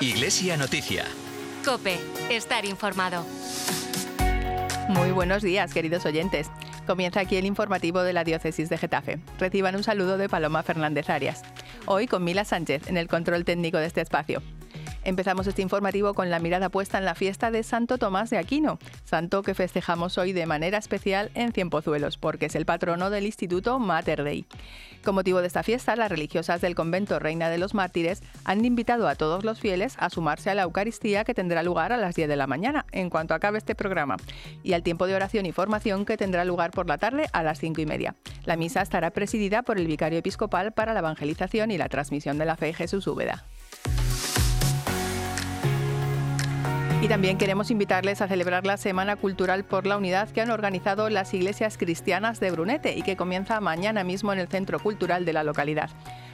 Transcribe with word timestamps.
Iglesia 0.00 0.56
Noticia. 0.56 1.04
Cope, 1.64 1.98
estar 2.30 2.64
informado. 2.64 3.26
Muy 4.88 5.10
buenos 5.10 5.42
días, 5.42 5.74
queridos 5.74 6.06
oyentes. 6.06 6.50
Comienza 6.86 7.20
aquí 7.20 7.36
el 7.36 7.44
informativo 7.44 8.02
de 8.02 8.12
la 8.12 8.24
Diócesis 8.24 8.68
de 8.68 8.78
Getafe. 8.78 9.18
Reciban 9.38 9.76
un 9.76 9.82
saludo 9.82 10.16
de 10.16 10.28
Paloma 10.28 10.62
Fernández 10.62 11.10
Arias. 11.10 11.42
Hoy 11.84 12.06
con 12.06 12.24
Mila 12.24 12.44
Sánchez 12.44 12.86
en 12.88 12.96
el 12.96 13.08
control 13.08 13.44
técnico 13.44 13.78
de 13.78 13.86
este 13.86 14.00
espacio. 14.00 14.40
Empezamos 15.04 15.46
este 15.46 15.62
informativo 15.62 16.14
con 16.14 16.30
la 16.30 16.38
mirada 16.38 16.68
puesta 16.68 16.98
en 16.98 17.04
la 17.04 17.14
fiesta 17.14 17.50
de 17.50 17.62
Santo 17.62 17.98
Tomás 17.98 18.30
de 18.30 18.38
Aquino, 18.38 18.78
santo 19.08 19.42
que 19.42 19.54
festejamos 19.54 20.18
hoy 20.18 20.32
de 20.32 20.46
manera 20.46 20.78
especial 20.78 21.30
en 21.34 21.52
Cienpozuelos, 21.52 22.18
porque 22.18 22.46
es 22.46 22.54
el 22.54 22.66
patrono 22.66 23.10
del 23.10 23.26
Instituto 23.26 23.78
Mater 23.78 24.22
Dei. 24.22 24.46
Con 25.02 25.14
motivo 25.14 25.40
de 25.40 25.46
esta 25.46 25.62
fiesta, 25.62 25.96
las 25.96 26.10
religiosas 26.10 26.60
del 26.60 26.74
convento 26.74 27.18
Reina 27.18 27.48
de 27.48 27.58
los 27.58 27.74
Mártires 27.74 28.22
han 28.44 28.64
invitado 28.64 29.08
a 29.08 29.14
todos 29.14 29.44
los 29.44 29.60
fieles 29.60 29.96
a 29.98 30.10
sumarse 30.10 30.50
a 30.50 30.54
la 30.54 30.62
Eucaristía 30.62 31.24
que 31.24 31.34
tendrá 31.34 31.62
lugar 31.62 31.92
a 31.92 31.96
las 31.96 32.14
10 32.14 32.28
de 32.28 32.36
la 32.36 32.46
mañana, 32.46 32.84
en 32.92 33.08
cuanto 33.08 33.34
acabe 33.34 33.58
este 33.58 33.74
programa, 33.74 34.16
y 34.62 34.74
al 34.74 34.82
tiempo 34.82 35.06
de 35.06 35.14
oración 35.14 35.46
y 35.46 35.52
formación 35.52 36.04
que 36.04 36.16
tendrá 36.16 36.44
lugar 36.44 36.70
por 36.70 36.86
la 36.86 36.98
tarde 36.98 37.28
a 37.32 37.42
las 37.42 37.58
5 37.58 37.80
y 37.80 37.86
media. 37.86 38.14
La 38.44 38.56
misa 38.56 38.82
estará 38.82 39.10
presidida 39.10 39.62
por 39.62 39.78
el 39.78 39.86
vicario 39.86 40.18
episcopal 40.18 40.72
para 40.72 40.92
la 40.92 41.00
evangelización 41.00 41.70
y 41.70 41.78
la 41.78 41.88
transmisión 41.88 42.38
de 42.38 42.44
la 42.44 42.56
fe 42.56 42.74
Jesús 42.74 43.06
Úbeda. 43.06 43.44
Y 47.00 47.06
también 47.06 47.38
queremos 47.38 47.70
invitarles 47.70 48.20
a 48.22 48.26
celebrar 48.26 48.66
la 48.66 48.76
Semana 48.76 49.14
Cultural 49.14 49.64
por 49.64 49.86
la 49.86 49.96
Unidad 49.96 50.28
que 50.30 50.40
han 50.40 50.50
organizado 50.50 51.08
las 51.10 51.32
iglesias 51.32 51.78
cristianas 51.78 52.40
de 52.40 52.50
Brunete 52.50 52.96
y 52.96 53.02
que 53.02 53.16
comienza 53.16 53.60
mañana 53.60 54.02
mismo 54.02 54.32
en 54.32 54.40
el 54.40 54.48
Centro 54.48 54.80
Cultural 54.80 55.24
de 55.24 55.32
la 55.32 55.44
localidad. 55.44 55.90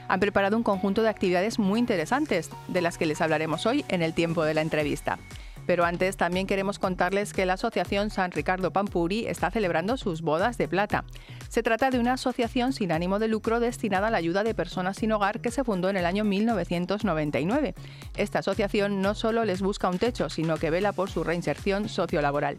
Han 0.09 0.21
preparado 0.21 0.57
un 0.57 0.63
conjunto 0.63 1.03
de 1.03 1.11
actividades 1.11 1.59
muy 1.59 1.81
interesantes, 1.81 2.49
de 2.69 2.81
las 2.81 2.97
que 2.97 3.05
les 3.05 3.21
hablaremos 3.21 3.67
hoy 3.67 3.85
en 3.89 4.01
el 4.01 4.15
tiempo 4.15 4.43
de 4.43 4.55
la 4.55 4.63
entrevista. 4.63 5.19
Pero 5.67 5.85
antes 5.85 6.17
también 6.17 6.47
queremos 6.47 6.79
contarles 6.79 7.33
que 7.33 7.47
la 7.47 7.55
Asociación 7.55 8.11
San 8.11 8.33
Ricardo 8.33 8.73
Pampuri 8.73 9.27
está 9.27 9.51
celebrando 9.51 9.97
sus 9.97 10.23
bodas 10.23 10.59
de 10.59 10.69
plata. 10.69 11.05
Se 11.49 11.63
trata 11.63 11.91
de 11.91 11.99
una 11.99 12.15
asociación 12.15 12.73
sin 12.73 12.93
ánimo 12.93 13.19
de 13.19 13.29
lucro 13.29 13.61
destinada 13.61 14.09
a 14.09 14.11
la 14.11 14.19
ayuda 14.19 14.45
de 14.45 14.55
personas 14.55 14.97
sin 14.97 15.13
hogar 15.13 15.41
que 15.41 15.51
se 15.51 15.65
fundó 15.65 15.89
en 15.89 15.97
el 15.97 16.07
año 16.07 16.25
1999. 16.25 17.75
Esta 18.17 18.41
asociación 18.41 19.01
no 19.01 19.15
solo 19.15 19.45
les 19.45 19.63
busca 19.63 19.89
un 19.89 19.99
techo, 19.99 20.29
sino 20.31 20.57
que 20.57 20.71
vela 20.71 20.93
por 20.93 21.11
su 21.11 21.25
reinserción 21.25 21.89
sociolaboral. 21.89 22.57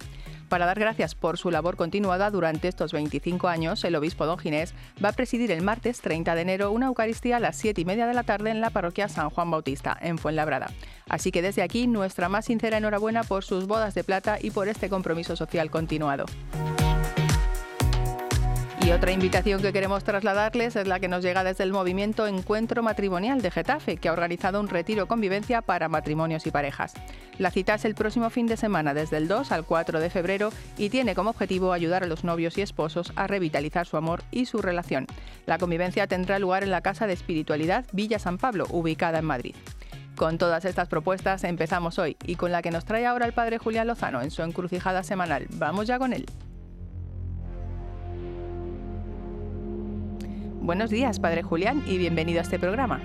Para 0.50 0.66
dar 0.66 0.80
gracias 0.80 1.16
por 1.16 1.38
su 1.38 1.50
labor 1.50 1.76
continuada 1.76 2.30
durante 2.30 2.68
estos 2.68 2.94
25 2.94 3.48
años, 3.48 3.84
el 3.84 3.96
obispo 3.96 4.26
don 4.26 4.38
Ginés 4.38 4.74
va 5.04 5.10
a 5.10 5.14
presidir 5.14 5.52
el 5.52 5.64
martes 5.64 6.02
30 6.02 6.36
de 6.36 6.42
enero 6.42 6.72
una 6.72 6.88
Eucaristía 6.88 7.38
a 7.38 7.40
las 7.40 7.56
7 7.58 7.82
y 7.82 7.86
media 7.86 8.06
de 8.08 8.14
la 8.14 8.24
tarde 8.24 8.52
en 8.52 8.62
la 8.62 8.70
parroquia 8.70 9.10
San 9.10 9.30
Juan 9.30 9.50
Bautista, 9.50 9.98
en 10.00 10.18
Fuenlabrada. 10.18 10.72
Así 11.10 11.32
que 11.32 11.42
desde 11.42 11.64
aquí, 11.64 11.88
nuestra 11.88 12.30
más 12.30 12.46
sincera 12.46 12.78
enhorabuena 12.78 13.24
por 13.24 13.44
sus 13.44 13.68
bodas 13.68 13.96
de 13.96 14.04
plata 14.04 14.38
y 14.42 14.52
por 14.52 14.68
este 14.68 14.90
compromiso 14.90 15.36
social 15.36 15.72
continuado. 15.72 16.26
Y 18.86 18.92
otra 18.92 19.12
invitación 19.12 19.64
que 19.64 19.74
queremos 19.74 20.04
trasladarles 20.04 20.76
es 20.76 20.86
la 20.86 21.00
que 21.00 21.08
nos 21.08 21.24
llega 21.24 21.44
desde 21.44 21.64
el 21.64 21.72
movimiento 21.72 22.28
Encuentro 22.28 22.84
Matrimonial 22.84 23.42
de 23.42 23.50
Getafe, 23.50 23.98
que 23.98 24.10
ha 24.10 24.14
organizado 24.14 24.60
un 24.60 24.68
retiro 24.68 25.08
convivencia 25.08 25.64
para 25.64 25.90
matrimonios 25.90 26.46
y 26.46 26.52
parejas. 26.52 26.94
La 27.40 27.50
cita 27.50 27.74
es 27.74 27.86
el 27.86 27.96
próximo 27.96 28.30
fin 28.30 28.46
de 28.46 28.58
semana, 28.58 28.94
desde 28.94 29.18
el 29.18 29.28
2 29.28 29.52
al 29.52 29.66
4 29.66 30.00
de 30.00 30.12
febrero, 30.12 30.52
y 30.78 30.90
tiene 30.90 31.16
como 31.16 31.32
objetivo 31.32 31.74
ayudar 31.74 32.04
a 32.04 32.08
los 32.08 32.24
novios 32.24 32.60
y 32.60 32.62
esposos 32.62 33.12
a 33.16 33.26
revitalizar 33.26 33.88
su 33.88 33.98
amor 33.98 34.22
y 34.30 34.46
su 34.46 34.60
relación. 34.60 35.08
La 35.48 35.58
convivencia 35.58 36.06
tendrá 36.06 36.38
lugar 36.38 36.62
en 36.62 36.70
la 36.70 36.82
Casa 36.82 37.08
de 37.08 37.14
Espiritualidad 37.14 37.86
Villa 37.92 38.20
San 38.20 38.38
Pablo, 38.38 38.68
ubicada 38.70 39.18
en 39.18 39.26
Madrid. 39.26 39.56
Con 40.16 40.38
todas 40.38 40.64
estas 40.64 40.90
propuestas 40.90 41.44
empezamos 41.44 41.98
hoy 41.98 42.18
y 42.24 42.36
con 42.36 42.52
la 42.52 42.62
que 42.62 42.70
nos 42.70 42.86
trae 42.86 43.08
ahora 43.08 43.26
el 43.26 43.34
padre 43.34 43.58
Julián 43.58 43.88
Lozano 43.88 44.22
en 44.22 44.30
su 44.30 44.44
encrucijada 44.44 45.02
semanal. 45.02 45.48
Vamos 45.50 45.88
ya 45.88 45.98
con 45.98 46.14
él. 46.14 46.28
Buenos 50.66 50.90
días, 50.90 51.20
Padre 51.20 51.44
Julián, 51.44 51.84
y 51.86 52.00
bienvenido 52.00 52.40
a 52.40 52.42
este 52.42 52.58
programa. 52.58 53.00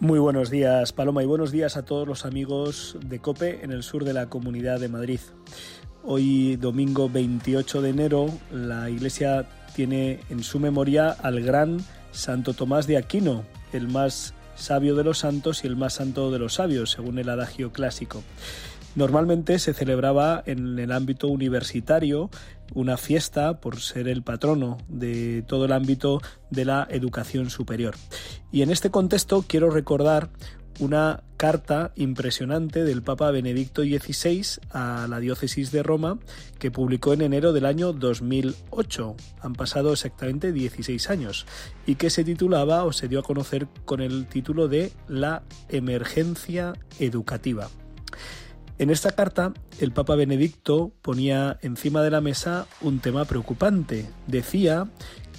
Muy 0.00 0.18
buenos 0.18 0.48
días, 0.48 0.94
Paloma, 0.94 1.22
y 1.22 1.26
buenos 1.26 1.52
días 1.52 1.76
a 1.76 1.84
todos 1.84 2.08
los 2.08 2.24
amigos 2.24 2.96
de 3.04 3.18
COPE 3.18 3.62
en 3.62 3.72
el 3.72 3.82
sur 3.82 4.04
de 4.04 4.14
la 4.14 4.30
Comunidad 4.30 4.80
de 4.80 4.88
Madrid. 4.88 5.20
Hoy, 6.02 6.56
domingo 6.56 7.10
28 7.10 7.82
de 7.82 7.90
enero, 7.90 8.30
la 8.50 8.88
Iglesia 8.88 9.44
tiene 9.74 10.20
en 10.30 10.42
su 10.42 10.60
memoria 10.60 11.10
al 11.10 11.42
gran 11.42 11.76
Santo 12.10 12.54
Tomás 12.54 12.86
de 12.86 12.96
Aquino, 12.96 13.44
el 13.74 13.86
más 13.86 14.32
sabio 14.54 14.94
de 14.94 15.04
los 15.04 15.18
santos 15.18 15.62
y 15.62 15.66
el 15.66 15.76
más 15.76 15.92
santo 15.92 16.30
de 16.30 16.38
los 16.38 16.54
sabios, 16.54 16.92
según 16.92 17.18
el 17.18 17.28
adagio 17.28 17.70
clásico. 17.70 18.22
Normalmente 18.96 19.58
se 19.58 19.74
celebraba 19.74 20.42
en 20.46 20.78
el 20.78 20.90
ámbito 20.90 21.28
universitario 21.28 22.30
una 22.74 22.96
fiesta 22.96 23.60
por 23.60 23.80
ser 23.80 24.08
el 24.08 24.22
patrono 24.22 24.78
de 24.88 25.44
todo 25.46 25.66
el 25.66 25.72
ámbito 25.72 26.22
de 26.50 26.64
la 26.64 26.88
educación 26.90 27.50
superior. 27.50 27.94
Y 28.50 28.62
en 28.62 28.70
este 28.70 28.90
contexto 28.90 29.44
quiero 29.46 29.70
recordar 29.70 30.30
una 30.80 31.22
carta 31.36 31.92
impresionante 31.96 32.84
del 32.84 33.02
Papa 33.02 33.30
Benedicto 33.30 33.82
XVI 33.82 34.60
a 34.70 35.06
la 35.08 35.20
diócesis 35.20 35.72
de 35.72 35.82
Roma 35.82 36.18
que 36.58 36.70
publicó 36.70 37.12
en 37.12 37.20
enero 37.20 37.52
del 37.52 37.66
año 37.66 37.92
2008. 37.92 39.14
Han 39.42 39.52
pasado 39.54 39.92
exactamente 39.92 40.52
16 40.52 41.10
años 41.10 41.46
y 41.86 41.96
que 41.96 42.08
se 42.08 42.24
titulaba 42.24 42.84
o 42.84 42.92
se 42.92 43.08
dio 43.08 43.20
a 43.20 43.24
conocer 43.24 43.68
con 43.84 44.00
el 44.00 44.26
título 44.26 44.68
de 44.68 44.90
La 45.06 45.42
emergencia 45.68 46.72
educativa. 46.98 47.68
En 48.78 48.90
esta 48.90 49.12
carta, 49.12 49.54
el 49.80 49.92
Papa 49.92 50.16
Benedicto 50.16 50.92
ponía 51.00 51.58
encima 51.62 52.02
de 52.02 52.10
la 52.10 52.20
mesa 52.20 52.66
un 52.82 52.98
tema 52.98 53.24
preocupante. 53.24 54.06
Decía 54.26 54.86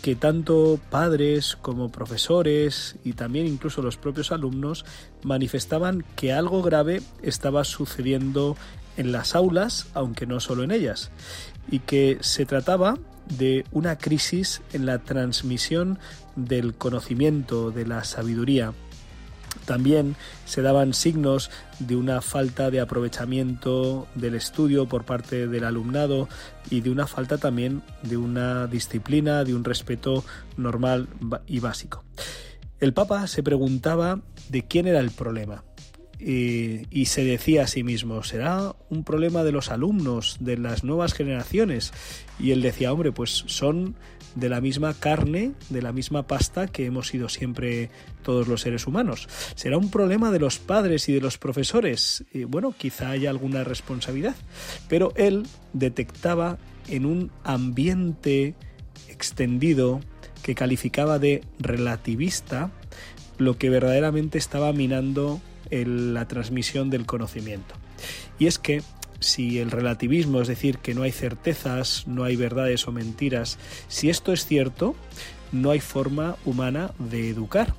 que 0.01 0.15
tanto 0.15 0.79
padres 0.89 1.55
como 1.61 1.91
profesores 1.91 2.95
y 3.03 3.13
también 3.13 3.45
incluso 3.45 3.83
los 3.83 3.97
propios 3.97 4.31
alumnos 4.31 4.85
manifestaban 5.23 6.03
que 6.15 6.33
algo 6.33 6.63
grave 6.63 7.01
estaba 7.21 7.63
sucediendo 7.63 8.57
en 8.97 9.11
las 9.11 9.35
aulas, 9.35 9.87
aunque 9.93 10.25
no 10.25 10.39
solo 10.39 10.63
en 10.63 10.71
ellas, 10.71 11.11
y 11.69 11.79
que 11.79 12.17
se 12.21 12.47
trataba 12.47 12.97
de 13.37 13.65
una 13.71 13.99
crisis 13.99 14.61
en 14.73 14.87
la 14.87 14.99
transmisión 14.99 15.99
del 16.35 16.73
conocimiento, 16.73 17.69
de 17.69 17.85
la 17.85 18.03
sabiduría. 18.03 18.73
También 19.65 20.15
se 20.45 20.61
daban 20.61 20.93
signos 20.93 21.51
de 21.79 21.95
una 21.95 22.21
falta 22.21 22.71
de 22.71 22.79
aprovechamiento 22.79 24.07
del 24.15 24.35
estudio 24.35 24.87
por 24.87 25.03
parte 25.03 25.47
del 25.47 25.63
alumnado 25.63 26.29
y 26.69 26.81
de 26.81 26.89
una 26.89 27.07
falta 27.07 27.37
también 27.37 27.81
de 28.03 28.17
una 28.17 28.67
disciplina, 28.67 29.43
de 29.43 29.55
un 29.55 29.63
respeto 29.63 30.23
normal 30.55 31.07
y 31.47 31.59
básico. 31.59 32.03
El 32.79 32.93
Papa 32.93 33.27
se 33.27 33.43
preguntaba 33.43 34.21
de 34.49 34.67
quién 34.67 34.87
era 34.87 34.99
el 34.99 35.11
problema 35.11 35.63
y, 36.19 37.05
se 37.05 37.23
decía 37.23 37.63
a 37.63 37.67
sí 37.67 37.83
mismo, 37.83 38.23
¿será 38.23 38.75
un 38.89 39.03
problema 39.03 39.43
de 39.43 39.51
los 39.51 39.69
alumnos, 39.69 40.37
de 40.39 40.57
las 40.57 40.83
nuevas 40.83 41.13
generaciones? 41.13 41.93
Y 42.39 42.51
él 42.51 42.61
decía, 42.61 42.91
hombre, 42.91 43.11
pues 43.11 43.43
son 43.47 43.95
de 44.35 44.49
la 44.49 44.61
misma 44.61 44.93
carne, 44.93 45.53
de 45.69 45.81
la 45.81 45.91
misma 45.91 46.27
pasta 46.27 46.67
que 46.67 46.85
hemos 46.85 47.07
sido 47.07 47.29
siempre 47.29 47.89
todos 48.23 48.47
los 48.47 48.61
seres 48.61 48.87
humanos. 48.87 49.27
¿Será 49.55 49.77
un 49.77 49.89
problema 49.91 50.31
de 50.31 50.39
los 50.39 50.59
padres 50.59 51.07
y 51.09 51.13
de 51.13 51.21
los 51.21 51.37
profesores? 51.37 52.25
Bueno, 52.47 52.73
quizá 52.77 53.11
haya 53.11 53.29
alguna 53.29 53.63
responsabilidad, 53.63 54.35
pero 54.89 55.13
él 55.15 55.45
detectaba 55.73 56.57
en 56.87 57.05
un 57.05 57.31
ambiente 57.43 58.55
extendido 59.07 60.01
que 60.43 60.55
calificaba 60.55 61.19
de 61.19 61.43
relativista 61.59 62.71
lo 63.37 63.57
que 63.57 63.69
verdaderamente 63.69 64.37
estaba 64.37 64.73
minando 64.73 65.41
la 65.71 66.27
transmisión 66.27 66.89
del 66.89 67.05
conocimiento. 67.05 67.75
Y 68.39 68.47
es 68.47 68.59
que 68.59 68.81
si 69.19 69.59
el 69.59 69.71
relativismo, 69.71 70.41
es 70.41 70.47
decir, 70.47 70.77
que 70.77 70.93
no 70.93 71.03
hay 71.03 71.11
certezas, 71.11 72.07
no 72.07 72.23
hay 72.23 72.35
verdades 72.35 72.87
o 72.87 72.91
mentiras, 72.91 73.57
si 73.87 74.09
esto 74.09 74.33
es 74.33 74.45
cierto, 74.45 74.95
no 75.51 75.71
hay 75.71 75.79
forma 75.79 76.37
humana 76.45 76.91
de 76.99 77.29
educar. 77.29 77.73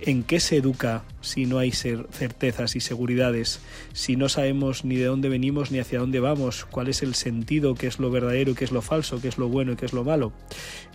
¿En 0.00 0.22
qué 0.22 0.38
se 0.38 0.56
educa 0.56 1.02
si 1.20 1.44
no 1.46 1.58
hay 1.58 1.72
certezas 1.72 2.76
y 2.76 2.80
seguridades? 2.80 3.58
Si 3.92 4.14
no 4.14 4.28
sabemos 4.28 4.84
ni 4.84 4.94
de 4.94 5.06
dónde 5.06 5.28
venimos 5.28 5.72
ni 5.72 5.80
hacia 5.80 5.98
dónde 5.98 6.20
vamos, 6.20 6.64
cuál 6.66 6.86
es 6.86 7.02
el 7.02 7.16
sentido, 7.16 7.74
qué 7.74 7.88
es 7.88 7.98
lo 7.98 8.08
verdadero 8.08 8.54
qué 8.54 8.64
es 8.64 8.70
lo 8.70 8.80
falso, 8.80 9.20
qué 9.20 9.26
es 9.26 9.38
lo 9.38 9.48
bueno 9.48 9.72
y 9.72 9.76
qué 9.76 9.86
es 9.86 9.92
lo 9.92 10.04
malo. 10.04 10.32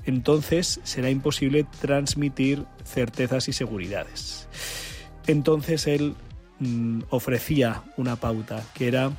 Entonces 0.06 0.80
será 0.84 1.10
imposible 1.10 1.66
transmitir 1.82 2.64
certezas 2.86 3.50
y 3.50 3.54
seguridades. 3.54 4.48
Entonces 5.28 5.88
él 5.88 6.16
mm, 6.60 7.02
ofrecía 7.10 7.84
una 7.98 8.16
pauta 8.16 8.64
que 8.74 8.88
era 8.88 9.12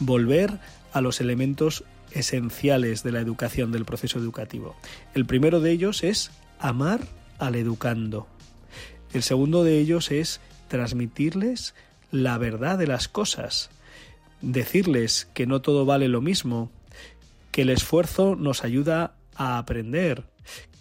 volver 0.00 0.58
a 0.92 1.00
los 1.00 1.20
elementos 1.20 1.84
esenciales 2.12 3.02
de 3.02 3.12
la 3.12 3.20
educación, 3.20 3.72
del 3.72 3.84
proceso 3.84 4.18
educativo. 4.18 4.76
El 5.14 5.26
primero 5.26 5.60
de 5.60 5.72
ellos 5.72 6.04
es 6.04 6.30
amar 6.58 7.00
al 7.38 7.56
educando. 7.56 8.26
El 9.12 9.22
segundo 9.22 9.64
de 9.64 9.78
ellos 9.78 10.10
es 10.10 10.40
transmitirles 10.68 11.74
la 12.10 12.38
verdad 12.38 12.78
de 12.78 12.86
las 12.86 13.08
cosas, 13.08 13.70
decirles 14.40 15.28
que 15.34 15.46
no 15.46 15.60
todo 15.60 15.84
vale 15.84 16.08
lo 16.08 16.20
mismo, 16.20 16.70
que 17.50 17.62
el 17.62 17.70
esfuerzo 17.70 18.36
nos 18.36 18.64
ayuda 18.64 19.14
a 19.34 19.58
aprender, 19.58 20.24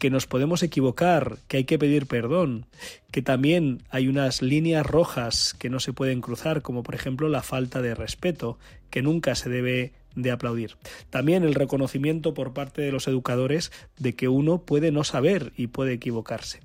que 0.03 0.09
nos 0.09 0.27
podemos 0.27 0.63
equivocar, 0.63 1.37
que 1.47 1.55
hay 1.55 1.63
que 1.63 1.79
pedir 1.79 2.07
perdón, 2.07 2.65
que 3.09 3.21
también 3.21 3.83
hay 3.89 4.09
unas 4.09 4.41
líneas 4.41 4.85
rojas 4.85 5.55
que 5.57 5.69
no 5.69 5.79
se 5.79 5.93
pueden 5.93 6.19
cruzar, 6.19 6.61
como 6.61 6.83
por 6.83 6.93
ejemplo 6.93 7.29
la 7.29 7.41
falta 7.41 7.81
de 7.81 7.95
respeto, 7.95 8.59
que 8.89 9.01
nunca 9.01 9.33
se 9.33 9.49
debe 9.49 9.93
de 10.15 10.31
aplaudir. 10.31 10.75
También 11.09 11.43
el 11.43 11.55
reconocimiento 11.55 12.33
por 12.33 12.53
parte 12.53 12.81
de 12.81 12.91
los 12.91 13.07
educadores 13.07 13.71
de 13.97 14.13
que 14.13 14.27
uno 14.27 14.59
puede 14.59 14.91
no 14.91 15.05
saber 15.05 15.53
y 15.55 15.67
puede 15.67 15.93
equivocarse. 15.93 16.59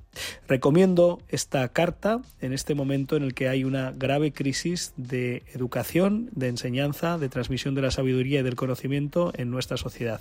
Recomiendo 0.49 1.21
esta 1.29 1.69
carta 1.69 2.21
en 2.41 2.53
este 2.53 2.75
momento 2.75 3.17
en 3.17 3.23
el 3.23 3.35
que 3.35 3.49
hay 3.49 3.65
una 3.65 3.93
grave 3.93 4.33
crisis 4.33 4.93
de 4.97 5.45
educación, 5.55 6.29
de 6.33 6.49
enseñanza, 6.49 7.19
de 7.19 7.29
transmisión 7.29 7.75
de 7.75 7.83
la 7.83 7.91
sabiduría 7.91 8.41
y 8.41 8.43
del 8.43 8.57
conocimiento 8.57 9.33
en 9.37 9.51
nuestra 9.51 9.77
sociedad, 9.77 10.21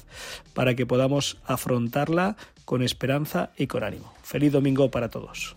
para 0.54 0.76
que 0.76 0.86
podamos 0.86 1.38
afrontarla 1.46 2.38
con 2.66 2.84
esperanza 2.84 3.07
y 3.58 3.68
con 3.68 3.84
ánimo. 3.84 4.14
Feliz 4.24 4.52
domingo 4.52 4.92
para 4.92 5.10
todos. 5.10 5.56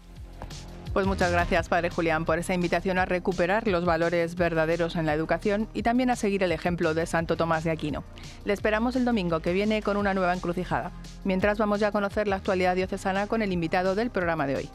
Pues 0.93 1.07
muchas 1.07 1.31
gracias, 1.31 1.69
Padre 1.69 1.91
Julián, 1.91 2.25
por 2.25 2.41
esa 2.41 2.53
invitación 2.53 2.99
a 2.99 3.05
recuperar 3.05 3.69
los 3.69 3.85
valores 3.85 4.35
verdaderos 4.35 4.97
en 4.97 5.07
la 5.07 5.15
educación 5.15 5.69
y 5.73 5.83
también 5.83 6.11
a 6.11 6.17
seguir 6.17 6.43
el 6.43 6.51
ejemplo 6.51 6.95
de 6.95 7.07
Santo 7.07 7.37
Tomás 7.37 7.63
de 7.63 7.71
Aquino. 7.71 8.03
Le 8.45 8.53
esperamos 8.53 8.97
el 8.97 9.05
domingo 9.05 9.39
que 9.39 9.53
viene 9.53 9.83
con 9.83 9.97
una 9.97 10.15
nueva 10.15 10.35
encrucijada. 10.35 10.91
Mientras 11.23 11.59
vamos 11.59 11.79
ya 11.79 11.89
a 11.89 11.93
conocer 11.93 12.27
la 12.27 12.37
actualidad 12.37 12.75
diocesana 12.75 13.29
con 13.29 13.41
el 13.41 13.53
invitado 13.53 13.95
del 13.95 14.11
programa 14.11 14.49
de 14.49 14.57
hoy. 14.57 14.71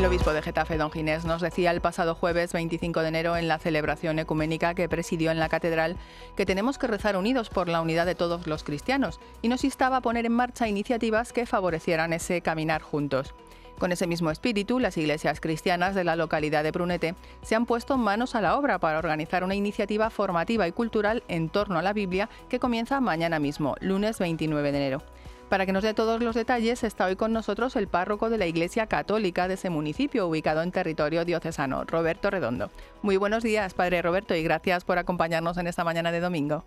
El 0.00 0.06
obispo 0.06 0.32
de 0.32 0.40
Getafe, 0.40 0.78
don 0.78 0.90
Ginés, 0.90 1.26
nos 1.26 1.42
decía 1.42 1.70
el 1.70 1.82
pasado 1.82 2.14
jueves 2.14 2.54
25 2.54 3.02
de 3.02 3.08
enero 3.08 3.36
en 3.36 3.48
la 3.48 3.58
celebración 3.58 4.18
ecuménica 4.18 4.72
que 4.72 4.88
presidió 4.88 5.30
en 5.30 5.38
la 5.38 5.50
catedral 5.50 5.98
que 6.36 6.46
tenemos 6.46 6.78
que 6.78 6.86
rezar 6.86 7.18
unidos 7.18 7.50
por 7.50 7.68
la 7.68 7.82
unidad 7.82 8.06
de 8.06 8.14
todos 8.14 8.46
los 8.46 8.64
cristianos 8.64 9.20
y 9.42 9.48
nos 9.48 9.62
instaba 9.62 9.98
a 9.98 10.00
poner 10.00 10.24
en 10.24 10.32
marcha 10.32 10.68
iniciativas 10.68 11.34
que 11.34 11.44
favorecieran 11.44 12.14
ese 12.14 12.40
caminar 12.40 12.80
juntos. 12.80 13.34
Con 13.78 13.92
ese 13.92 14.06
mismo 14.06 14.30
espíritu, 14.30 14.78
las 14.78 14.96
iglesias 14.96 15.38
cristianas 15.38 15.94
de 15.94 16.04
la 16.04 16.16
localidad 16.16 16.62
de 16.64 16.70
Brunete 16.70 17.14
se 17.42 17.54
han 17.54 17.66
puesto 17.66 17.98
manos 17.98 18.34
a 18.34 18.40
la 18.40 18.56
obra 18.56 18.78
para 18.78 18.98
organizar 18.98 19.44
una 19.44 19.54
iniciativa 19.54 20.08
formativa 20.08 20.66
y 20.66 20.72
cultural 20.72 21.24
en 21.28 21.50
torno 21.50 21.78
a 21.78 21.82
la 21.82 21.92
Biblia 21.92 22.30
que 22.48 22.58
comienza 22.58 23.02
mañana 23.02 23.38
mismo, 23.38 23.76
lunes 23.80 24.18
29 24.18 24.72
de 24.72 24.78
enero. 24.78 25.02
Para 25.50 25.66
que 25.66 25.72
nos 25.72 25.82
dé 25.82 25.94
todos 25.94 26.22
los 26.22 26.36
detalles, 26.36 26.84
está 26.84 27.06
hoy 27.06 27.16
con 27.16 27.32
nosotros 27.32 27.74
el 27.74 27.88
párroco 27.88 28.30
de 28.30 28.38
la 28.38 28.46
Iglesia 28.46 28.86
Católica 28.86 29.48
de 29.48 29.54
ese 29.54 29.68
municipio, 29.68 30.28
ubicado 30.28 30.62
en 30.62 30.70
territorio 30.70 31.24
diocesano, 31.24 31.82
Roberto 31.82 32.30
Redondo. 32.30 32.70
Muy 33.02 33.16
buenos 33.16 33.42
días, 33.42 33.74
Padre 33.74 34.00
Roberto, 34.00 34.36
y 34.36 34.44
gracias 34.44 34.84
por 34.84 34.98
acompañarnos 34.98 35.58
en 35.58 35.66
esta 35.66 35.82
mañana 35.82 36.12
de 36.12 36.20
domingo. 36.20 36.64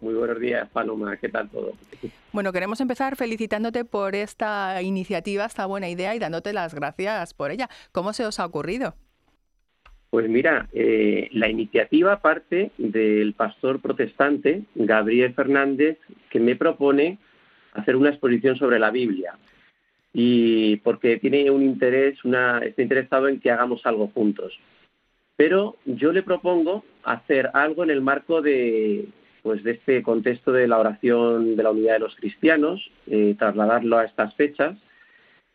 Muy 0.00 0.14
buenos 0.14 0.40
días, 0.40 0.70
Paloma. 0.70 1.18
¿Qué 1.18 1.28
tal 1.28 1.50
todo? 1.50 1.72
Bueno, 2.32 2.50
queremos 2.50 2.80
empezar 2.80 3.14
felicitándote 3.14 3.84
por 3.84 4.14
esta 4.14 4.80
iniciativa, 4.80 5.44
esta 5.44 5.66
buena 5.66 5.90
idea 5.90 6.14
y 6.14 6.18
dándote 6.18 6.54
las 6.54 6.74
gracias 6.74 7.34
por 7.34 7.50
ella. 7.50 7.68
¿Cómo 7.92 8.14
se 8.14 8.24
os 8.24 8.40
ha 8.40 8.46
ocurrido? 8.46 8.94
Pues 10.08 10.30
mira, 10.30 10.66
eh, 10.72 11.28
la 11.32 11.50
iniciativa 11.50 12.22
parte 12.22 12.70
del 12.78 13.34
pastor 13.34 13.82
protestante 13.82 14.62
Gabriel 14.74 15.34
Fernández, 15.34 15.98
que 16.30 16.40
me 16.40 16.56
propone 16.56 17.18
hacer 17.72 17.96
una 17.96 18.10
exposición 18.10 18.56
sobre 18.56 18.78
la 18.78 18.90
Biblia 18.90 19.34
y 20.12 20.76
porque 20.76 21.18
tiene 21.18 21.50
un 21.50 21.62
interés, 21.62 22.22
una, 22.24 22.58
está 22.58 22.82
interesado 22.82 23.28
en 23.28 23.40
que 23.40 23.50
hagamos 23.50 23.84
algo 23.86 24.08
juntos. 24.08 24.58
Pero 25.36 25.76
yo 25.86 26.12
le 26.12 26.22
propongo 26.22 26.84
hacer 27.02 27.50
algo 27.54 27.82
en 27.82 27.90
el 27.90 28.02
marco 28.02 28.42
de, 28.42 29.08
pues, 29.42 29.64
de 29.64 29.72
este 29.72 30.02
contexto 30.02 30.52
de 30.52 30.68
la 30.68 30.78
oración 30.78 31.56
de 31.56 31.62
la 31.62 31.70
unidad 31.70 31.94
de 31.94 32.00
los 32.00 32.16
cristianos, 32.16 32.90
eh, 33.06 33.34
trasladarlo 33.38 33.98
a 33.98 34.04
estas 34.04 34.34
fechas 34.34 34.76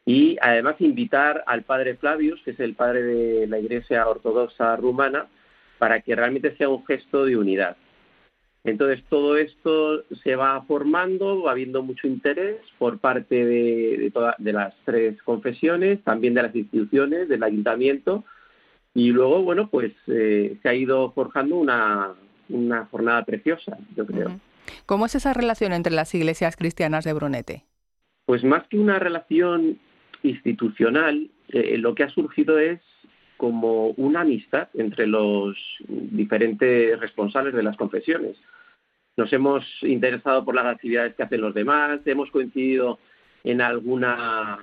y 0.05 0.37
además 0.41 0.75
invitar 0.79 1.43
al 1.47 1.63
padre 1.63 1.95
Flavius, 1.95 2.41
que 2.43 2.51
es 2.51 2.59
el 2.59 2.73
padre 2.73 3.03
de 3.03 3.47
la 3.47 3.59
Iglesia 3.59 4.07
Ortodoxa 4.07 4.75
Rumana, 4.77 5.27
para 5.77 6.01
que 6.01 6.15
realmente 6.15 6.55
sea 6.55 6.69
un 6.69 6.85
gesto 6.85 7.25
de 7.25 7.37
unidad. 7.37 7.77
Entonces 8.67 9.01
todo 9.09 9.37
esto 9.37 10.03
se 10.23 10.35
va 10.35 10.61
formando, 10.63 11.43
va 11.43 11.51
habiendo 11.51 11.83
mucho 11.83 12.05
interés 12.05 12.57
por 12.77 12.99
parte 12.99 13.45
de, 13.45 14.11
de, 14.39 14.53
las 14.53 14.73
tres 14.83 15.21
confesiones, 15.23 16.03
también 16.03 16.33
de 16.33 16.43
las 16.43 16.53
instituciones, 16.53 17.29
del 17.29 17.43
ayuntamiento, 17.43 18.25
y 18.93 19.11
luego, 19.11 19.41
bueno, 19.41 19.69
pues 19.69 19.93
eh, 20.07 20.57
se 20.61 20.67
ha 20.67 20.73
ido 20.73 21.13
forjando 21.13 21.55
una, 21.55 22.13
una 22.49 22.85
jornada 22.87 23.23
preciosa, 23.23 23.77
yo 23.95 24.05
creo. 24.05 24.37
¿Cómo 24.85 25.05
es 25.05 25.15
esa 25.15 25.33
relación 25.33 25.71
entre 25.71 25.93
las 25.93 26.13
iglesias 26.13 26.57
cristianas 26.57 27.05
de 27.05 27.13
Brunete? 27.13 27.63
Pues 28.25 28.43
más 28.43 28.67
que 28.67 28.77
una 28.77 28.99
relación 28.99 29.79
institucional, 30.23 31.29
eh, 31.53 31.77
lo 31.77 31.95
que 31.95 32.03
ha 32.03 32.09
surgido 32.09 32.59
es 32.59 32.81
como 33.37 33.91
una 33.91 34.21
amistad 34.21 34.67
entre 34.73 35.07
los 35.07 35.55
diferentes 35.87 36.99
responsables 36.99 37.53
de 37.53 37.63
las 37.63 37.77
confesiones 37.77 38.35
nos 39.17 39.33
hemos 39.33 39.65
interesado 39.81 40.45
por 40.45 40.55
las 40.55 40.67
actividades 40.67 41.15
que 41.15 41.23
hacen 41.23 41.41
los 41.41 41.53
demás, 41.53 41.99
hemos 42.05 42.29
coincidido 42.31 42.99
en 43.43 43.61
alguna 43.61 44.59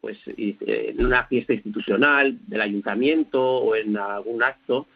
pues 0.00 0.18
en 0.26 1.04
una 1.04 1.24
fiesta 1.24 1.54
institucional 1.54 2.38
del 2.46 2.60
ayuntamiento 2.60 3.42
o 3.42 3.74
en 3.74 3.96
algún 3.96 4.42
acto 4.42 4.86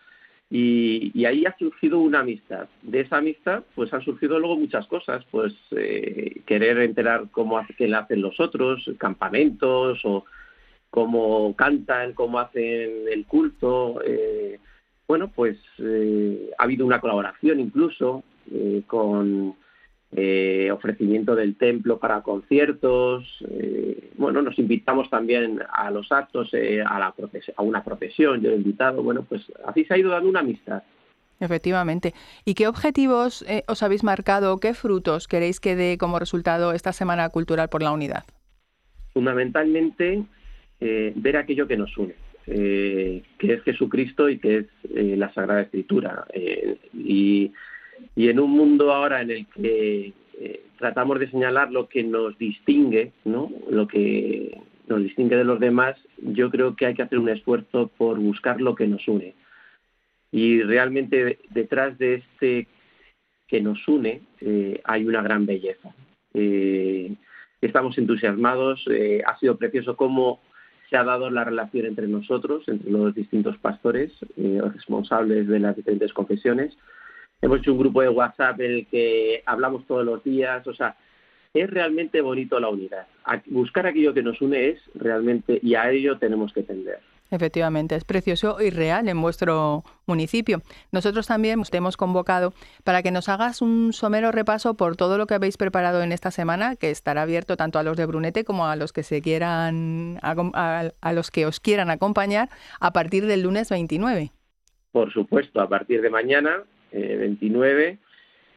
y, 0.50 1.24
ahí 1.24 1.46
ha 1.46 1.56
surgido 1.56 2.00
una 2.00 2.20
amistad. 2.20 2.68
De 2.82 3.00
esa 3.00 3.18
amistad 3.18 3.64
pues 3.74 3.92
han 3.94 4.02
surgido 4.02 4.38
luego 4.38 4.56
muchas 4.56 4.86
cosas, 4.86 5.24
pues 5.30 5.54
eh, 5.70 6.42
querer 6.44 6.78
enterar 6.78 7.28
cómo 7.30 7.58
hacen, 7.58 7.94
hacen 7.94 8.20
los 8.20 8.38
otros, 8.38 8.88
campamentos 8.98 10.00
o 10.04 10.24
cómo 10.90 11.54
cantan, 11.56 12.12
cómo 12.14 12.38
hacen 12.38 13.04
el 13.10 13.24
culto. 13.26 14.00
Eh, 14.04 14.58
bueno, 15.08 15.32
pues 15.34 15.56
eh, 15.78 16.50
ha 16.58 16.64
habido 16.64 16.84
una 16.84 17.00
colaboración 17.00 17.60
incluso 17.60 18.22
eh, 18.52 18.82
con 18.86 19.54
eh, 20.12 20.70
ofrecimiento 20.72 21.36
del 21.36 21.56
templo 21.56 21.98
para 21.98 22.22
conciertos. 22.22 23.24
Eh, 23.48 24.10
bueno, 24.16 24.42
nos 24.42 24.58
invitamos 24.58 25.08
también 25.08 25.60
a 25.72 25.90
los 25.92 26.10
actos, 26.10 26.52
a, 26.52 26.98
la 26.98 27.14
a 27.56 27.62
una 27.62 27.84
procesión, 27.84 28.40
yo 28.40 28.50
he 28.50 28.56
invitado. 28.56 29.04
Bueno, 29.04 29.24
pues 29.28 29.42
así 29.66 29.84
se 29.84 29.94
ha 29.94 29.98
ido 29.98 30.10
dando 30.10 30.28
una 30.28 30.40
amistad. 30.40 30.82
Efectivamente. 31.38 32.12
¿Y 32.44 32.54
qué 32.54 32.66
objetivos 32.66 33.46
os 33.66 33.82
habéis 33.82 34.02
marcado? 34.02 34.58
¿Qué 34.58 34.74
frutos 34.74 35.28
queréis 35.28 35.60
que 35.60 35.76
dé 35.76 35.96
como 35.96 36.18
resultado 36.18 36.72
esta 36.72 36.92
Semana 36.92 37.28
Cultural 37.30 37.68
por 37.68 37.82
la 37.82 37.92
Unidad? 37.92 38.24
Fundamentalmente, 39.14 40.24
ver 40.80 41.36
aquello 41.36 41.66
que 41.66 41.78
nos 41.78 41.96
une. 41.96 42.14
que 42.44 43.22
es 43.40 43.62
Jesucristo 43.62 44.28
y 44.28 44.38
que 44.38 44.56
es 44.58 44.66
la 44.92 45.32
Sagrada 45.32 45.62
Escritura. 45.62 46.26
y 46.92 47.52
y 48.16 48.28
en 48.28 48.40
un 48.40 48.50
mundo 48.50 48.92
ahora 48.92 49.22
en 49.22 49.30
el 49.30 49.46
que 49.46 50.12
eh, 50.38 50.62
tratamos 50.78 51.20
de 51.20 51.30
señalar 51.30 51.70
lo 51.70 51.88
que 51.88 52.02
nos 52.02 52.36
distingue, 52.38 53.12
¿no? 53.24 53.50
Lo 53.70 53.86
que 53.86 54.58
nos 54.88 55.02
distingue 55.02 55.36
de 55.36 55.44
los 55.44 55.60
demás, 55.60 55.96
yo 56.18 56.50
creo 56.50 56.74
que 56.74 56.86
hay 56.86 56.94
que 56.94 57.02
hacer 57.02 57.18
un 57.18 57.28
esfuerzo 57.28 57.90
por 57.96 58.18
buscar 58.18 58.60
lo 58.60 58.74
que 58.74 58.86
nos 58.86 59.06
une. 59.06 59.34
Y 60.32 60.62
realmente 60.62 61.38
detrás 61.50 61.98
de 61.98 62.14
este 62.14 62.66
que 63.48 63.60
nos 63.60 63.86
une 63.86 64.22
eh, 64.40 64.80
hay 64.84 65.04
una 65.04 65.22
gran 65.22 65.46
belleza. 65.46 65.94
Eh, 66.34 67.14
estamos 67.60 67.98
entusiasmados, 67.98 68.84
ha 69.26 69.38
sido 69.38 69.56
precioso 69.56 69.96
cómo 69.96 70.40
se 70.88 70.96
ha 70.96 71.04
dado 71.04 71.30
la 71.30 71.44
relación 71.44 71.86
entre 71.86 72.08
nosotros, 72.08 72.66
entre 72.68 72.90
los 72.90 73.14
distintos 73.14 73.58
pastores 73.58 74.12
responsables 74.36 75.46
de 75.46 75.58
las 75.60 75.76
diferentes 75.76 76.12
confesiones 76.12 76.76
hemos 77.42 77.58
hecho 77.58 77.72
un 77.72 77.78
grupo 77.78 78.02
de 78.02 78.08
WhatsApp 78.08 78.60
en 78.60 78.70
el 78.72 78.86
que 78.86 79.42
hablamos 79.46 79.86
todos 79.86 80.04
los 80.04 80.22
días, 80.22 80.66
o 80.66 80.74
sea, 80.74 80.96
es 81.54 81.68
realmente 81.68 82.20
bonito 82.20 82.60
la 82.60 82.68
unidad. 82.68 83.06
Buscar 83.46 83.86
aquello 83.86 84.14
que 84.14 84.22
nos 84.22 84.40
une 84.40 84.68
es 84.68 84.80
realmente, 84.94 85.58
y 85.62 85.74
a 85.74 85.90
ello 85.90 86.18
tenemos 86.18 86.52
que 86.52 86.62
tender. 86.62 87.00
Efectivamente, 87.32 87.94
es 87.94 88.04
precioso 88.04 88.60
y 88.60 88.70
real 88.70 89.08
en 89.08 89.20
vuestro 89.22 89.84
municipio. 90.06 90.62
Nosotros 90.90 91.28
también 91.28 91.62
te 91.62 91.76
hemos 91.76 91.96
convocado 91.96 92.52
para 92.82 93.02
que 93.02 93.12
nos 93.12 93.28
hagas 93.28 93.62
un 93.62 93.92
somero 93.92 94.32
repaso 94.32 94.74
por 94.74 94.96
todo 94.96 95.16
lo 95.16 95.26
que 95.26 95.34
habéis 95.34 95.56
preparado 95.56 96.02
en 96.02 96.10
esta 96.10 96.32
semana, 96.32 96.74
que 96.74 96.90
estará 96.90 97.22
abierto 97.22 97.56
tanto 97.56 97.78
a 97.78 97.84
los 97.84 97.96
de 97.96 98.06
Brunete 98.06 98.44
como 98.44 98.66
a 98.66 98.74
los 98.74 98.92
que 98.92 99.04
se 99.04 99.22
quieran, 99.22 100.18
a, 100.22 100.90
a 101.00 101.12
los 101.12 101.30
que 101.30 101.46
os 101.46 101.60
quieran 101.60 101.90
acompañar 101.90 102.48
a 102.80 102.92
partir 102.92 103.26
del 103.26 103.42
lunes 103.42 103.70
29. 103.70 104.32
Por 104.90 105.12
supuesto, 105.12 105.60
a 105.60 105.68
partir 105.68 106.02
de 106.02 106.10
mañana, 106.10 106.64
29, 106.92 107.88
eh, 107.88 107.98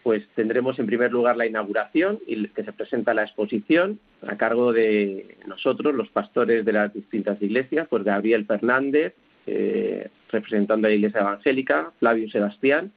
pues 0.03 0.27
tendremos 0.35 0.77
en 0.79 0.85
primer 0.85 1.11
lugar 1.11 1.37
la 1.37 1.45
inauguración 1.45 2.19
y 2.27 2.47
que 2.49 2.63
se 2.63 2.73
presenta 2.73 3.13
la 3.13 3.23
exposición 3.23 3.99
a 4.27 4.37
cargo 4.37 4.73
de 4.73 5.37
nosotros, 5.47 5.95
los 5.95 6.09
pastores 6.09 6.65
de 6.65 6.73
las 6.73 6.93
distintas 6.93 7.41
iglesias, 7.41 7.87
pues 7.89 8.03
Gabriel 8.03 8.45
Fernández, 8.45 9.13
eh, 9.47 10.09
representando 10.29 10.87
a 10.87 10.89
la 10.89 10.95
Iglesia 10.95 11.21
Evangélica, 11.21 11.91
Flavio 11.99 12.29
Sebastián, 12.29 12.91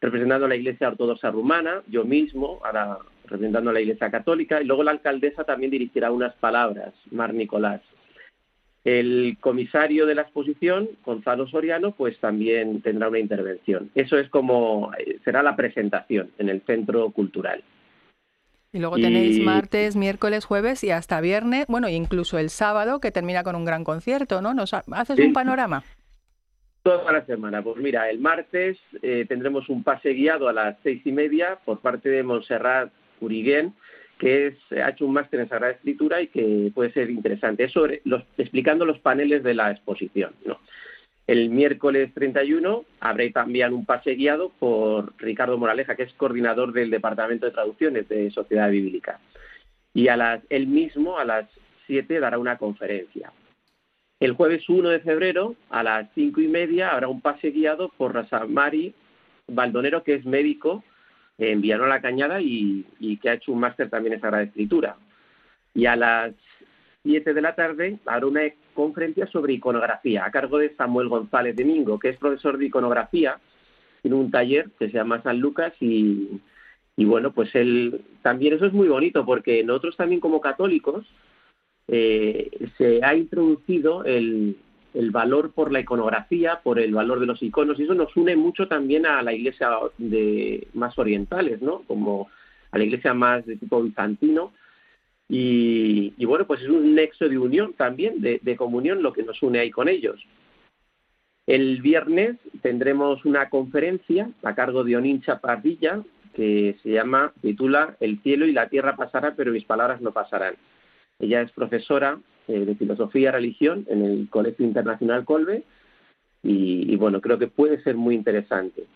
representando 0.00 0.46
a 0.46 0.48
la 0.48 0.56
Iglesia 0.56 0.88
Ortodoxa 0.88 1.30
Rumana, 1.30 1.82
yo 1.88 2.04
mismo, 2.04 2.60
representando 3.24 3.70
a 3.70 3.72
la 3.72 3.80
Iglesia 3.80 4.10
Católica, 4.10 4.60
y 4.60 4.66
luego 4.66 4.82
la 4.82 4.90
alcaldesa 4.90 5.44
también 5.44 5.70
dirigirá 5.70 6.10
unas 6.10 6.34
palabras, 6.34 6.92
Mar 7.10 7.32
Nicolás. 7.32 7.80
El 8.86 9.36
comisario 9.40 10.06
de 10.06 10.14
la 10.14 10.22
exposición, 10.22 10.88
Gonzalo 11.04 11.48
Soriano, 11.48 11.90
pues 11.90 12.20
también 12.20 12.82
tendrá 12.82 13.08
una 13.08 13.18
intervención. 13.18 13.90
Eso 13.96 14.16
es 14.16 14.30
como 14.30 14.92
eh, 14.96 15.18
será 15.24 15.42
la 15.42 15.56
presentación 15.56 16.30
en 16.38 16.50
el 16.50 16.60
centro 16.60 17.10
cultural. 17.10 17.64
Y 18.72 18.78
luego 18.78 18.94
tenéis 18.94 19.42
martes, 19.42 19.96
miércoles, 19.96 20.44
jueves 20.44 20.84
y 20.84 20.90
hasta 20.90 21.20
viernes, 21.20 21.66
bueno, 21.66 21.88
incluso 21.88 22.38
el 22.38 22.48
sábado 22.48 23.00
que 23.00 23.10
termina 23.10 23.42
con 23.42 23.56
un 23.56 23.64
gran 23.64 23.82
concierto, 23.82 24.40
¿no? 24.40 24.54
¿Nos 24.54 24.72
haces 24.72 25.18
un 25.18 25.32
panorama? 25.32 25.82
Toda 26.84 27.10
la 27.10 27.26
semana. 27.26 27.62
Pues 27.62 27.78
mira, 27.78 28.08
el 28.08 28.20
martes 28.20 28.78
eh, 29.02 29.24
tendremos 29.28 29.68
un 29.68 29.82
pase 29.82 30.10
guiado 30.10 30.48
a 30.48 30.52
las 30.52 30.76
seis 30.84 31.04
y 31.04 31.10
media 31.10 31.58
por 31.64 31.80
parte 31.80 32.08
de 32.08 32.22
Montserrat 32.22 32.92
Uriguén, 33.18 33.74
que 34.18 34.48
es, 34.48 34.54
ha 34.72 34.90
hecho 34.90 35.06
un 35.06 35.12
máster 35.12 35.40
en 35.40 35.48
Sagrada 35.48 35.74
Escritura 35.74 36.20
y 36.20 36.28
que 36.28 36.70
puede 36.74 36.92
ser 36.92 37.10
interesante. 37.10 37.64
Es 37.64 37.72
sobre 37.72 38.00
los, 38.04 38.22
explicando 38.38 38.84
los 38.84 38.98
paneles 39.00 39.42
de 39.42 39.54
la 39.54 39.70
exposición. 39.70 40.32
¿no? 40.44 40.58
El 41.26 41.50
miércoles 41.50 42.12
31 42.14 42.84
habrá 43.00 43.30
también 43.30 43.74
un 43.74 43.84
pase 43.84 44.14
guiado 44.14 44.52
por 44.58 45.12
Ricardo 45.18 45.58
Moraleja, 45.58 45.96
que 45.96 46.04
es 46.04 46.12
coordinador 46.14 46.72
del 46.72 46.90
Departamento 46.90 47.46
de 47.46 47.52
Traducciones 47.52 48.08
de 48.08 48.30
Sociedad 48.30 48.70
Bíblica. 48.70 49.20
Y 49.92 50.08
a 50.08 50.16
las, 50.16 50.42
él 50.50 50.66
mismo 50.66 51.18
a 51.18 51.24
las 51.24 51.48
7 51.86 52.20
dará 52.20 52.38
una 52.38 52.58
conferencia. 52.58 53.32
El 54.18 54.32
jueves 54.32 54.68
1 54.68 54.88
de 54.88 55.00
febrero 55.00 55.56
a 55.68 55.82
las 55.82 56.08
5 56.14 56.40
y 56.40 56.48
media 56.48 56.90
habrá 56.90 57.08
un 57.08 57.20
pase 57.20 57.50
guiado 57.50 57.90
por 57.96 58.14
Mari 58.48 58.94
Baldonero, 59.46 60.02
que 60.02 60.14
es 60.14 60.24
médico 60.24 60.82
en 61.38 61.60
Villanueva 61.60 61.94
la 61.94 62.00
Cañada 62.00 62.40
y, 62.40 62.84
que 63.20 63.30
ha 63.30 63.34
hecho 63.34 63.52
un 63.52 63.60
máster 63.60 63.90
también 63.90 64.14
en 64.14 64.20
Sagrada 64.20 64.44
Escritura. 64.44 64.96
Y 65.74 65.86
a 65.86 65.96
las 65.96 66.34
7 67.02 67.34
de 67.34 67.42
la 67.42 67.54
tarde 67.54 67.98
habrá 68.06 68.26
una 68.26 68.42
conferencia 68.74 69.26
sobre 69.26 69.54
iconografía 69.54 70.24
a 70.24 70.30
cargo 70.30 70.58
de 70.58 70.74
Samuel 70.76 71.08
González 71.08 71.56
Domingo, 71.56 71.98
que 71.98 72.10
es 72.10 72.18
profesor 72.18 72.58
de 72.58 72.66
iconografía, 72.66 73.38
tiene 74.02 74.16
un 74.16 74.30
taller 74.30 74.70
que 74.78 74.86
se 74.86 74.94
llama 74.94 75.22
San 75.22 75.40
Lucas 75.40 75.72
y, 75.80 76.40
bueno, 76.96 77.32
pues 77.32 77.54
él 77.54 78.02
también 78.22 78.54
eso 78.54 78.66
es 78.66 78.72
muy 78.72 78.88
bonito 78.88 79.24
porque 79.26 79.62
nosotros 79.64 79.96
también 79.96 80.20
como 80.20 80.40
católicos 80.40 81.06
eh, 81.88 82.50
se 82.78 83.04
ha 83.04 83.14
introducido 83.14 84.04
el, 84.04 84.56
el 84.96 85.10
valor 85.10 85.52
por 85.52 85.72
la 85.72 85.80
iconografía, 85.80 86.60
por 86.62 86.78
el 86.78 86.94
valor 86.94 87.20
de 87.20 87.26
los 87.26 87.42
iconos, 87.42 87.78
y 87.78 87.84
eso 87.84 87.94
nos 87.94 88.16
une 88.16 88.34
mucho 88.34 88.66
también 88.66 89.06
a 89.06 89.22
la 89.22 89.32
iglesia 89.32 89.70
de 89.98 90.66
más 90.74 90.98
orientales, 90.98 91.60
¿no? 91.60 91.82
Como 91.86 92.28
a 92.70 92.78
la 92.78 92.84
iglesia 92.84 93.12
más 93.12 93.44
de 93.44 93.56
tipo 93.56 93.82
bizantino, 93.82 94.52
y, 95.28 96.24
bueno, 96.24 96.46
pues 96.46 96.62
es 96.62 96.68
un 96.68 96.94
nexo 96.94 97.28
de 97.28 97.38
unión 97.38 97.72
también, 97.74 98.20
de, 98.20 98.56
comunión, 98.56 99.02
lo 99.02 99.12
que 99.12 99.24
nos 99.24 99.42
une 99.42 99.58
ahí 99.58 99.70
con 99.70 99.88
ellos. 99.88 100.24
El 101.46 101.80
viernes 101.82 102.36
tendremos 102.62 103.24
una 103.24 103.48
conferencia 103.48 104.30
a 104.42 104.54
cargo 104.54 104.84
de 104.84 104.96
Onin 104.96 105.22
Chaparrilla 105.22 106.02
que 106.34 106.76
se 106.82 106.90
llama, 106.90 107.32
titula 107.40 107.96
El 107.98 108.20
cielo 108.22 108.46
y 108.46 108.52
la 108.52 108.68
tierra 108.68 108.94
pasarán, 108.94 109.34
pero 109.36 109.52
mis 109.52 109.64
palabras 109.64 110.00
no 110.00 110.12
pasarán. 110.12 110.54
Ella 111.18 111.42
es 111.42 111.52
profesora 111.52 112.18
eh, 112.48 112.64
de 112.64 112.74
filosofía 112.74 113.28
y 113.28 113.32
religión 113.32 113.86
en 113.88 114.04
el 114.04 114.28
Colegio 114.30 114.64
Internacional 114.64 115.24
Colbe 115.24 115.64
y, 116.42 116.94
bueno, 116.94 117.20
creo 117.20 117.38
que 117.38 117.48
puede 117.48 117.82
ser 117.82 117.96
muy 117.96 118.14
interesante. 118.14 118.86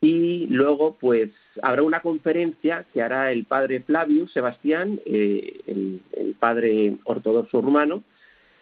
Y 0.00 0.46
luego, 0.46 0.96
pues, 0.96 1.30
habrá 1.60 1.82
una 1.82 2.02
conferencia 2.02 2.86
que 2.92 3.02
hará 3.02 3.32
el 3.32 3.46
padre 3.46 3.80
Flavio 3.80 4.28
Sebastián, 4.28 5.00
eh, 5.04 5.60
el, 5.66 6.36
padre 6.38 6.96
ortodoxo 7.02 7.60
rumano, 7.60 8.04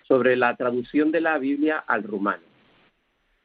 sobre 0.09 0.35
la 0.37 0.57
traducción 0.57 1.13
de 1.13 1.21
la 1.21 1.37
Biblia 1.37 1.85
al 1.87 2.05
rumano. 2.05 2.43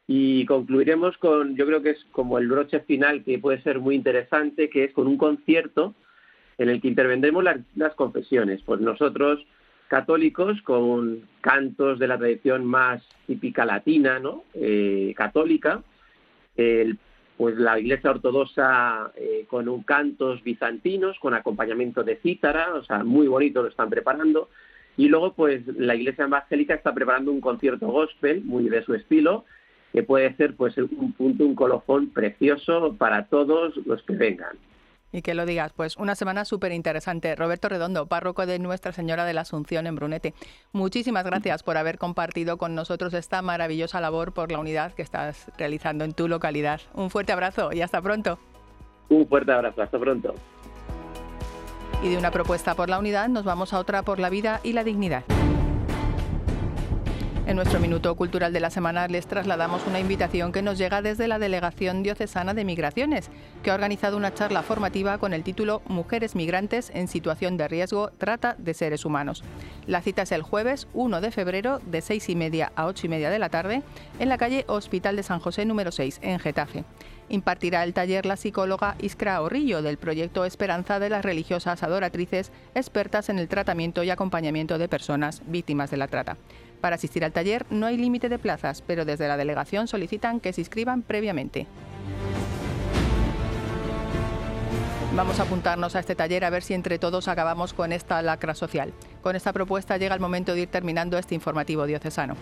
Y 0.08 0.46
concluiremos 0.46 1.18
con, 1.18 1.58
yo 1.58 1.66
creo 1.66 1.82
que 1.82 1.90
es 1.92 2.06
como 2.12 2.38
el 2.38 2.48
broche 2.48 2.80
final 2.82 3.26
que 3.26 3.40
puede 3.40 3.62
ser 3.64 3.80
muy 3.80 3.96
interesante, 3.96 4.70
que 4.70 4.86
es 4.86 4.94
con 4.94 5.08
un 5.08 5.18
concierto 5.18 5.96
en 6.62 6.70
el 6.70 6.80
que 6.80 6.88
intervendremos 6.88 7.44
las, 7.44 7.96
confesiones. 7.96 8.62
Pues 8.64 8.80
nosotros, 8.82 9.44
católicos, 9.88 10.62
con 10.62 11.22
cantos 11.42 11.98
de 11.98 12.08
la 12.08 12.20
tradición 12.20 12.66
más 12.66 13.04
típica 13.26 13.66
latina, 13.66 14.20
¿no? 14.20 14.44
Eh, 14.54 15.14
católica, 15.18 15.84
el 16.56 16.98
pues 17.38 17.58
la 17.58 17.80
Iglesia 17.80 18.12
Ortodoxa 18.12 19.12
eh, 19.16 19.48
con 19.50 19.68
un 19.68 19.82
cantos 19.82 20.44
bizantinos, 20.44 21.18
con 21.18 21.34
acompañamiento 21.34 22.04
de 22.04 22.18
cítara, 22.18 22.76
o 22.76 22.84
sea, 22.84 23.04
muy 23.04 23.28
bonito 23.28 23.64
lo 23.64 23.70
están 23.70 23.90
preparando. 23.90 24.50
Y 24.96 25.08
luego, 25.08 25.34
pues 25.34 25.66
la 25.66 25.96
Iglesia 25.96 26.26
Evangélica 26.26 26.76
está 26.76 26.94
preparando 26.94 27.32
un 27.32 27.42
concierto 27.42 27.88
gospel, 27.88 28.44
muy 28.44 28.70
de 28.70 28.84
su 28.84 28.94
estilo, 28.94 29.46
que 29.92 30.04
puede 30.04 30.36
ser 30.36 30.56
pues 30.56 30.78
un 30.78 31.14
punto, 31.14 31.44
un 31.44 31.56
colofón 31.56 32.10
precioso 32.12 32.96
para 33.00 33.26
todos 33.26 33.76
los 33.88 34.04
que 34.04 34.14
vengan. 34.14 34.58
Y 35.12 35.22
que 35.22 35.34
lo 35.34 35.46
digas, 35.46 35.74
pues 35.74 35.98
una 35.98 36.16
semana 36.16 36.46
súper 36.46 36.72
interesante. 36.72 37.36
Roberto 37.36 37.68
Redondo, 37.68 38.06
párroco 38.08 38.46
de 38.46 38.60
Nuestra 38.60 38.92
Señora 38.94 39.26
de 39.26 39.34
la 39.34 39.42
Asunción 39.42 39.88
en 39.88 39.96
Brunete. 39.96 40.34
Muchísimas 40.72 41.26
gracias 41.26 41.64
por 41.64 41.78
haber 41.78 41.98
compartido 41.98 42.58
con 42.58 42.76
nosotros 42.76 43.14
esta 43.14 43.42
maravillosa 43.42 44.00
labor 44.00 44.34
por 44.34 44.52
la 44.52 44.60
unidad 44.60 44.94
que 44.94 45.02
estás 45.02 45.52
realizando 45.58 46.06
en 46.06 46.14
tu 46.14 46.28
localidad. 46.28 46.82
Un 46.94 47.10
fuerte 47.10 47.34
abrazo 47.34 47.72
y 47.74 47.82
hasta 47.82 48.02
pronto. 48.02 48.40
Un 49.10 49.28
fuerte 49.28 49.52
abrazo, 49.52 49.82
hasta 49.82 50.00
pronto. 50.00 50.34
Y 52.02 52.10
de 52.10 52.18
una 52.18 52.32
propuesta 52.32 52.74
por 52.76 52.90
la 52.90 52.98
unidad 52.98 53.28
nos 53.30 53.44
vamos 53.44 53.74
a 53.74 53.80
otra 53.80 54.04
por 54.04 54.20
la 54.20 54.30
vida 54.30 54.60
y 54.64 54.74
la 54.74 54.84
dignidad. 54.84 55.24
En 57.48 57.56
nuestro 57.56 57.80
Minuto 57.80 58.16
Cultural 58.16 58.54
de 58.54 58.60
la 58.60 58.70
Semana 58.70 59.08
les 59.08 59.26
trasladamos 59.26 59.86
una 59.88 60.00
invitación 60.00 60.52
que 60.52 60.62
nos 60.62 60.78
llega 60.78 61.02
desde 61.02 61.28
la 61.28 61.40
Delegación 61.40 62.04
Diocesana 62.04 62.54
de 62.54 62.64
Migraciones, 62.64 63.32
que 63.64 63.72
ha 63.72 63.74
organizado 63.74 64.16
una 64.16 64.34
charla 64.34 64.62
formativa 64.62 65.18
con 65.18 65.34
el 65.34 65.44
título 65.44 65.82
Mujeres 65.88 66.36
Migrantes 66.36 66.92
en 66.94 67.08
Situación 67.08 67.58
de 67.58 67.68
Riesgo, 67.68 68.12
Trata 68.12 68.56
de 68.60 68.76
Seres 68.76 69.06
Humanos. 69.06 69.44
La 69.88 70.02
cita 70.02 70.22
es 70.22 70.32
el 70.32 70.44
jueves 70.44 70.88
1 70.94 71.20
de 71.20 71.32
febrero 71.32 71.80
de 71.80 72.02
6 72.02 72.30
y 72.30 72.36
media 72.36 72.72
a 72.76 72.86
8 72.86 73.08
y 73.08 73.10
media 73.10 73.32
de 73.32 73.40
la 73.40 73.50
tarde 73.50 73.82
en 74.20 74.30
la 74.30 74.38
calle 74.38 74.64
Hospital 74.68 75.16
de 75.16 75.24
San 75.24 75.40
José 75.40 75.66
número 75.66 75.92
6, 75.92 76.20
en 76.22 76.40
Getafe. 76.40 76.86
Impartirá 77.28 77.84
el 77.84 77.94
taller 77.94 78.26
la 78.26 78.38
psicóloga 78.38 78.96
Iskra 79.00 79.42
Orrillo 79.42 79.82
del 79.82 79.98
proyecto 79.98 80.46
Esperanza 80.46 81.00
de 81.00 81.10
las 81.10 81.26
religiosas 81.26 81.82
adoratrices 81.82 82.52
expertas 82.76 83.30
en 83.30 83.40
el 83.40 83.48
tratamiento 83.48 84.04
y 84.04 84.10
acompañamiento 84.10 84.78
de 84.78 84.90
personas 84.90 85.42
víctimas 85.48 85.90
de 85.90 85.98
la 85.98 86.08
trata. 86.08 86.38
Para 86.82 86.96
asistir 86.96 87.24
al 87.24 87.32
taller 87.32 87.66
no 87.70 87.86
hay 87.86 87.96
límite 87.96 88.28
de 88.28 88.40
plazas, 88.40 88.82
pero 88.82 89.06
desde 89.06 89.28
la 89.28 89.38
delegación 89.38 89.88
solicitan 89.88 90.40
que 90.40 90.52
se 90.52 90.62
inscriban 90.62 91.04
previamente. 91.04 91.68
Vamos 95.14 95.40
a 95.40 95.44
apuntarnos 95.44 95.96
a 95.96 96.00
este 96.00 96.16
taller 96.16 96.46
a 96.46 96.50
ver 96.50 96.64
si 96.64 96.74
entre 96.74 96.98
todos 96.98 97.28
acabamos 97.28 97.74
con 97.74 97.92
esta 97.92 98.22
lacra 98.22 98.56
social. 98.56 98.94
Con 99.22 99.36
esta 99.36 99.54
propuesta 99.54 99.98
llega 99.98 100.16
el 100.16 100.22
momento 100.22 100.54
de 100.54 100.62
ir 100.62 100.70
terminando 100.70 101.18
este 101.18 101.36
informativo 101.36 101.86
diocesano. 101.86 102.36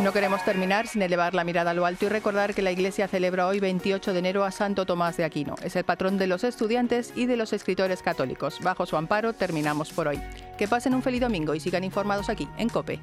No 0.00 0.12
queremos 0.12 0.44
terminar 0.44 0.86
sin 0.86 1.02
elevar 1.02 1.34
la 1.34 1.42
mirada 1.42 1.72
a 1.72 1.74
lo 1.74 1.84
alto 1.84 2.06
y 2.06 2.08
recordar 2.08 2.54
que 2.54 2.62
la 2.62 2.70
Iglesia 2.70 3.08
celebra 3.08 3.48
hoy 3.48 3.58
28 3.58 4.12
de 4.12 4.18
enero 4.20 4.44
a 4.44 4.52
Santo 4.52 4.86
Tomás 4.86 5.16
de 5.16 5.24
Aquino. 5.24 5.56
Es 5.60 5.74
el 5.74 5.82
patrón 5.82 6.18
de 6.18 6.28
los 6.28 6.44
estudiantes 6.44 7.12
y 7.16 7.26
de 7.26 7.36
los 7.36 7.52
escritores 7.52 8.00
católicos. 8.00 8.60
Bajo 8.62 8.86
su 8.86 8.96
amparo 8.96 9.32
terminamos 9.32 9.92
por 9.92 10.06
hoy. 10.06 10.20
Que 10.56 10.68
pasen 10.68 10.94
un 10.94 11.02
feliz 11.02 11.20
domingo 11.20 11.52
y 11.52 11.60
sigan 11.60 11.82
informados 11.82 12.28
aquí 12.28 12.48
en 12.58 12.68
COPE. 12.68 13.00